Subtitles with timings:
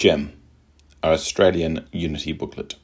[0.00, 0.32] GEM,
[1.02, 2.76] our Australian Unity booklet.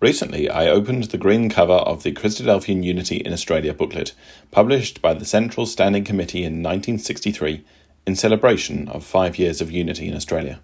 [0.00, 4.14] Recently, I opened the green cover of the Christadelphian Unity in Australia booklet,
[4.50, 7.64] published by the Central Standing Committee in 1963
[8.04, 10.58] in celebration of five years of unity in Australia.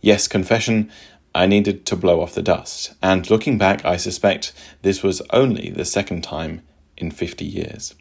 [0.00, 0.90] Yes, confession,
[1.34, 5.68] I needed to blow off the dust, and looking back, I suspect this was only
[5.68, 6.62] the second time
[6.96, 7.94] in 50 years.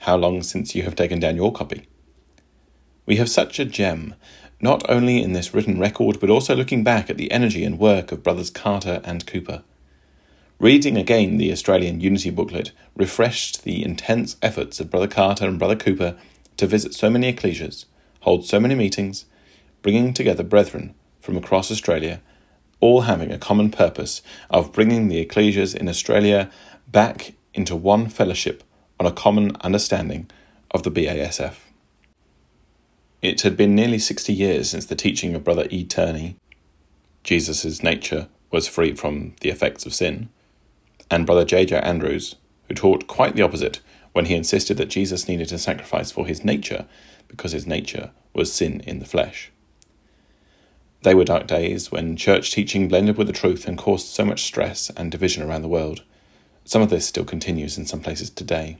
[0.00, 1.86] How long since you have taken down your copy?
[3.06, 4.16] We have such a gem,
[4.60, 8.12] not only in this written record, but also looking back at the energy and work
[8.12, 9.62] of brothers Carter and Cooper.
[10.58, 15.76] Reading again the Australian Unity booklet refreshed the intense efforts of Brother Carter and Brother
[15.76, 16.16] Cooper
[16.56, 17.84] to visit so many ecclesias,
[18.20, 19.26] hold so many meetings,
[19.82, 22.22] bringing together brethren from across Australia,
[22.80, 26.50] all having a common purpose of bringing the ecclesias in Australia
[26.88, 28.62] back into one fellowship
[28.98, 30.30] on a common understanding
[30.70, 31.65] of the BASF.
[33.22, 35.84] It had been nearly 60 years since the teaching of Brother E.
[35.84, 36.36] Turney,
[37.24, 40.28] Jesus' nature was free from the effects of sin,
[41.10, 41.64] and Brother J.
[41.64, 41.78] J.
[41.78, 42.36] Andrews,
[42.68, 43.80] who taught quite the opposite
[44.12, 46.86] when he insisted that Jesus needed a sacrifice for his nature
[47.26, 49.50] because his nature was sin in the flesh.
[51.02, 54.44] They were dark days when church teaching blended with the truth and caused so much
[54.44, 56.02] stress and division around the world.
[56.64, 58.76] Some of this still continues in some places today.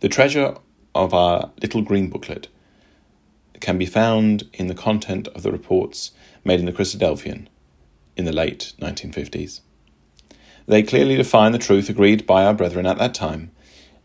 [0.00, 0.56] The treasure
[0.94, 2.48] of our little green booklet
[3.60, 6.12] can be found in the content of the reports
[6.44, 7.46] made in the Christadelphian
[8.16, 9.60] in the late 1950s.
[10.66, 13.50] They clearly define the truth agreed by our brethren at that time,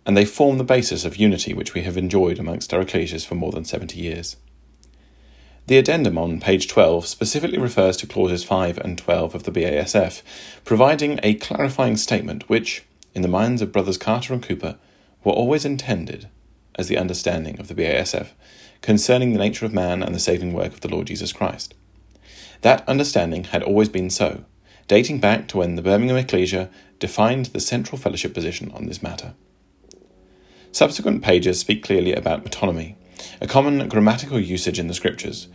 [0.06, 3.36] and they form the basis of unity which we have enjoyed amongst our ecclesias for
[3.36, 4.38] more than 70 years.
[5.68, 10.22] The addendum on page 12 specifically refers to clauses 5 and 12 of the BASF,
[10.64, 12.84] providing a clarifying statement which,
[13.16, 14.78] in the minds of brothers Carter and Cooper,
[15.24, 16.30] were always intended
[16.76, 18.28] as the understanding of the BASF
[18.82, 21.74] concerning the nature of man and the saving work of the Lord Jesus Christ.
[22.62, 24.46] That understanding had always been so,
[24.88, 26.70] dating back to when the Birmingham Ecclesia
[27.00, 29.34] defined the central fellowship position on this matter.
[30.72, 32.96] Subsequent pages speak clearly about metonymy,
[33.40, 35.48] a common grammatical usage in the Scriptures,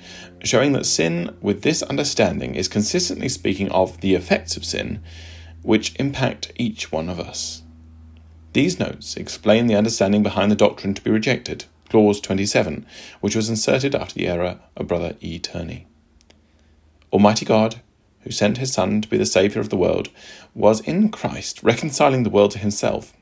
[0.42, 5.02] showing that sin with this understanding is consistently speaking of the effects of sin
[5.62, 7.62] which impact each one of us.
[8.52, 12.86] These notes explain the understanding behind the doctrine to be rejected, Clause 27,
[13.20, 15.40] which was inserted after the era of Brother E.
[15.40, 15.88] Turney.
[17.12, 17.80] Almighty God,
[18.20, 20.08] who sent his Son to be the Saviour of the world,
[20.54, 23.12] was in Christ reconciling the world to himself.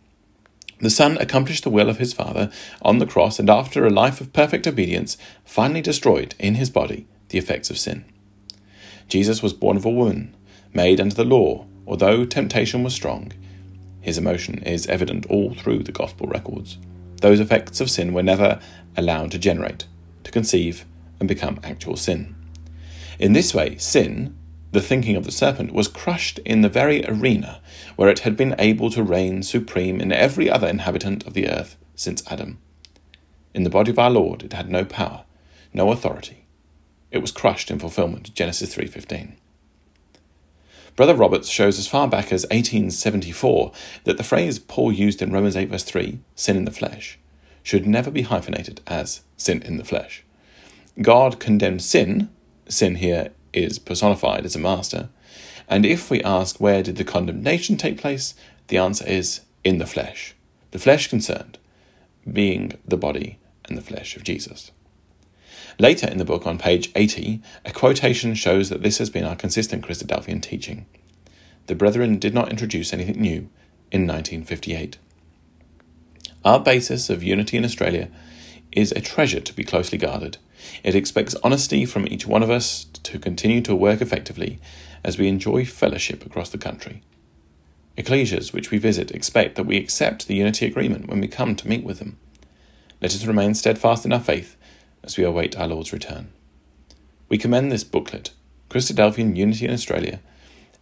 [0.81, 2.51] The Son accomplished the will of his Father
[2.83, 7.07] on the cross, and after a life of perfect obedience, finally destroyed in his body
[7.31, 8.05] the effects of sin.
[9.09, 10.37] Jesus was born of a woman,
[10.75, 13.33] made under the law, although temptation was strong.
[14.03, 16.77] His emotion is evident all through the Gospel records.
[17.21, 18.61] Those effects of sin were never
[18.97, 19.87] allowed to generate,
[20.25, 20.85] to conceive,
[21.19, 22.35] and become actual sin.
[23.19, 24.37] In this way, sin,
[24.71, 27.61] the thinking of the serpent, was crushed in the very arena
[27.97, 31.77] where it had been able to reign supreme in every other inhabitant of the earth
[31.95, 32.59] since Adam.
[33.55, 35.25] In the body of our Lord it had no power,
[35.73, 36.45] no authority.
[37.11, 39.33] It was crushed in fulfillment, of Genesis 3:15.
[40.99, 43.71] Brother Roberts shows as far back as 1874
[44.03, 47.21] that the phrase Paul used in Romans 8, verse 3, sin in the flesh,
[47.63, 50.25] should never be hyphenated as sin in the flesh.
[51.01, 52.31] God condemned sin,
[52.69, 55.09] sin here is personified as a master,
[55.69, 58.35] and if we ask where did the condemnation take place,
[58.67, 60.35] the answer is in the flesh.
[60.73, 61.59] The flesh concerned,
[62.29, 63.39] being the body
[63.69, 64.73] and the flesh of Jesus.
[65.81, 69.37] Later in the book, on page 80, a quotation shows that this has been our
[69.37, 70.87] consistent Christadelphian teaching.
[71.67, 73.49] The Brethren did not introduce anything new
[73.93, 74.99] in 1958.
[76.45, 78.09] Our basis of unity in Australia
[78.73, 80.39] is a treasure to be closely guarded.
[80.83, 84.59] It expects honesty from each one of us to continue to work effectively
[85.05, 87.03] as we enjoy fellowship across the country.
[87.97, 91.69] Ecclesias which we visit expect that we accept the unity agreement when we come to
[91.69, 92.19] meet with them.
[93.01, 94.57] Let us remain steadfast in our faith
[95.09, 96.29] as we await our Lord's return.
[97.31, 98.33] We commend this booklet,
[98.69, 100.21] Christadelphian Unity in Australia,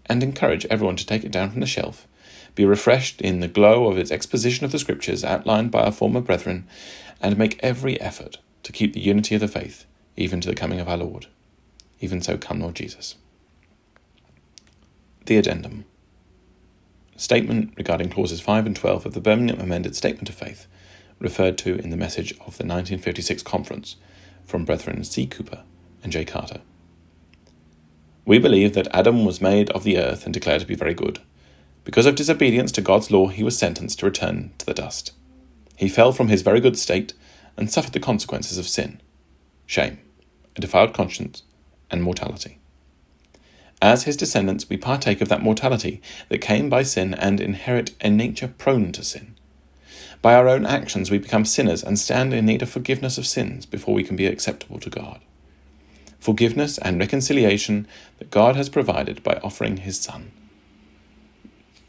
[0.07, 2.09] and encourage everyone to take it down from the shelf,
[2.57, 6.21] be refreshed in the glow of its exposition of the Scriptures outlined by our former
[6.21, 6.67] brethren,
[7.21, 9.87] and make every effort to keep the unity of the faith,
[10.17, 11.27] even to the coming of our Lord.
[12.01, 13.15] Even so, come, Lord Jesus.
[15.27, 15.85] The Addendum
[17.17, 20.67] Statement regarding clauses 5 and 12 of the Birmingham Amended Statement of Faith
[21.21, 23.97] referred to in the message of the 1956 conference
[24.47, 25.27] from Brethren C.
[25.27, 25.63] Cooper
[26.03, 26.25] and J.
[26.25, 26.61] Carter.
[28.25, 31.21] We believe that Adam was made of the earth and declared to be very good.
[31.85, 35.13] Because of disobedience to God's law, he was sentenced to return to the dust.
[35.77, 37.13] He fell from his very good state
[37.57, 39.01] and suffered the consequences of sin,
[39.67, 40.01] shame,
[40.57, 41.43] a defiled conscience,
[41.91, 42.59] and mortality.
[43.81, 48.11] As his descendants, we partake of that mortality that came by sin and inherit a
[48.11, 49.36] nature prone to sin.
[50.27, 53.65] By our own actions, we become sinners and stand in need of forgiveness of sins
[53.65, 55.21] before we can be acceptable to God.
[56.19, 57.87] Forgiveness and reconciliation
[58.19, 60.33] that God has provided by offering his Son.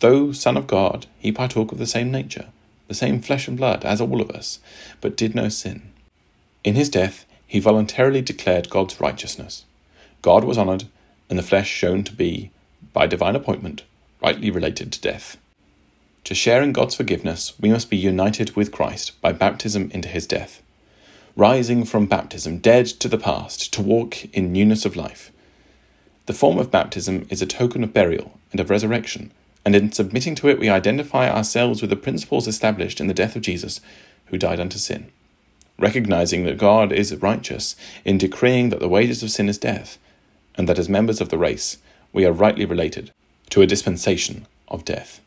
[0.02, 2.50] Though Son of God, he partook of the same nature,
[2.88, 4.60] the same flesh and blood as all of us,
[5.02, 5.92] but did no sin.
[6.64, 9.66] In his death, he voluntarily declared God's righteousness.
[10.22, 10.84] God was honoured,
[11.28, 12.52] and the flesh shown to be,
[12.94, 13.82] by divine appointment,
[14.22, 15.38] rightly related to death.
[16.28, 20.28] To share in God's forgiveness, we must be united with Christ by baptism into his
[20.28, 20.62] death.
[21.38, 25.32] Rising from baptism, dead to the past, to walk in newness of life.
[26.26, 29.32] The form of baptism is a token of burial and of resurrection,
[29.64, 33.38] and in submitting to it, we identify ourselves with the principles established in the death
[33.38, 33.80] of Jesus,
[34.26, 35.10] who died unto sin.
[35.80, 39.98] Recognizing that God is righteous in decreeing that the wages of sin is death,
[40.56, 41.78] and that as members of the race,
[42.12, 43.12] we are rightly related
[43.52, 45.22] to a dispensation of death.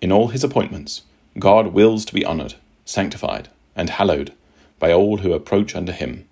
[0.00, 1.02] In all his appointments,
[1.38, 2.54] God wills to be honoured,
[2.84, 4.32] sanctified, and hallowed
[4.78, 6.26] by all who approach unto him.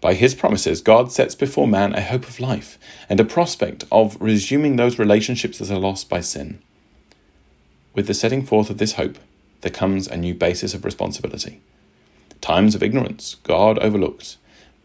[0.00, 2.78] By his promises, God sets before man a hope of life
[3.08, 6.60] and a prospect of resuming those relationships that are lost by sin.
[7.94, 9.18] With the setting forth of this hope,
[9.62, 11.62] there comes a new basis of responsibility.
[12.42, 14.36] Times of ignorance God overlooks,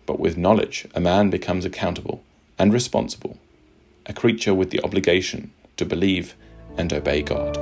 [0.05, 2.23] but with knowledge a man becomes accountable
[2.57, 3.37] and responsible,
[4.05, 6.33] a creature with the obligation to believe
[6.77, 7.58] and obey God.